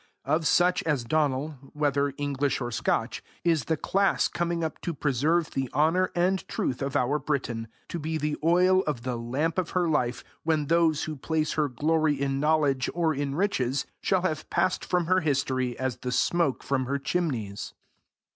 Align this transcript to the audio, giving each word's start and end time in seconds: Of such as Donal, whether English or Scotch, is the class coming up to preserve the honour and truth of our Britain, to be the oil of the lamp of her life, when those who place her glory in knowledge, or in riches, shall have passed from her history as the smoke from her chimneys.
Of 0.25 0.47
such 0.47 0.81
as 0.81 1.03
Donal, 1.03 1.59
whether 1.73 2.11
English 2.17 2.59
or 2.59 2.71
Scotch, 2.71 3.21
is 3.43 3.65
the 3.65 3.77
class 3.77 4.27
coming 4.27 4.63
up 4.63 4.81
to 4.81 4.95
preserve 4.95 5.51
the 5.51 5.69
honour 5.75 6.09
and 6.15 6.43
truth 6.47 6.81
of 6.81 6.95
our 6.95 7.19
Britain, 7.19 7.67
to 7.89 7.99
be 7.99 8.17
the 8.17 8.35
oil 8.43 8.81
of 8.87 9.03
the 9.03 9.15
lamp 9.15 9.59
of 9.59 9.69
her 9.77 9.87
life, 9.87 10.23
when 10.41 10.65
those 10.65 11.03
who 11.03 11.15
place 11.15 11.53
her 11.53 11.69
glory 11.69 12.19
in 12.19 12.39
knowledge, 12.39 12.89
or 12.95 13.13
in 13.13 13.35
riches, 13.35 13.85
shall 14.01 14.23
have 14.23 14.49
passed 14.49 14.83
from 14.83 15.05
her 15.05 15.19
history 15.19 15.77
as 15.77 15.97
the 15.97 16.11
smoke 16.11 16.63
from 16.63 16.85
her 16.87 16.97
chimneys. 16.97 17.75